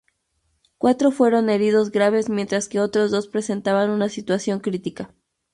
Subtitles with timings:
[0.79, 5.13] Cuatro fueron heridos graves, mientras que otros dos presentaban una situación crítica.